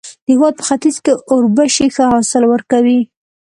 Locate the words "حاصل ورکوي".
2.11-2.99